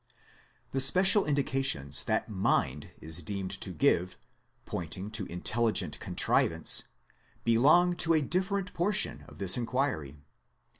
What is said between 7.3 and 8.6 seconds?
belong to a diffe